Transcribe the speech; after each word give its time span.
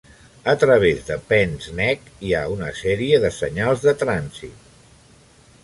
A 0.53 0.53
través 0.61 1.03
de 1.09 1.17
Penns 1.33 1.67
Neck 1.81 2.09
hi 2.29 2.33
ha 2.37 2.41
una 2.55 2.69
sèrie 2.81 3.21
de 3.27 3.31
senyals 3.39 3.85
de 3.89 3.97
trànsit. 4.03 4.77